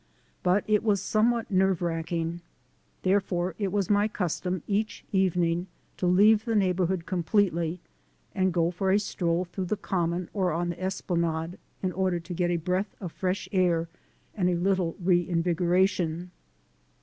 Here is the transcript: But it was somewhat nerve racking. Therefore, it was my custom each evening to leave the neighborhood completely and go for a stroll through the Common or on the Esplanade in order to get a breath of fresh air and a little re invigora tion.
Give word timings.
But 0.41 0.63
it 0.67 0.81
was 0.83 0.99
somewhat 0.99 1.51
nerve 1.51 1.79
racking. 1.79 2.41
Therefore, 3.03 3.53
it 3.59 3.71
was 3.71 3.87
my 3.87 4.07
custom 4.07 4.63
each 4.65 5.05
evening 5.11 5.67
to 5.97 6.07
leave 6.07 6.43
the 6.43 6.55
neighborhood 6.55 7.05
completely 7.05 7.79
and 8.33 8.51
go 8.51 8.71
for 8.71 8.89
a 8.91 8.97
stroll 8.97 9.45
through 9.45 9.65
the 9.65 9.77
Common 9.77 10.27
or 10.33 10.51
on 10.53 10.69
the 10.69 10.81
Esplanade 10.81 11.59
in 11.83 11.91
order 11.91 12.19
to 12.19 12.33
get 12.33 12.49
a 12.49 12.57
breath 12.57 12.95
of 12.99 13.11
fresh 13.11 13.47
air 13.51 13.89
and 14.33 14.49
a 14.49 14.55
little 14.55 14.95
re 14.99 15.23
invigora 15.27 15.87
tion. 15.87 16.31